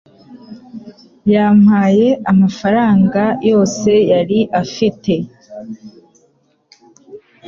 Yampaye 1.33 2.07
amafaranga 2.31 3.23
yose 3.49 3.91
yari 4.11 4.39
afite. 4.61 5.13